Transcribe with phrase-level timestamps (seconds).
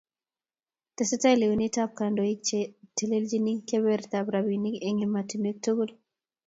[0.95, 5.91] Tesetai lewenet ab kandoik chetelelchini kebebertab rabinik eng' emotunuek tugul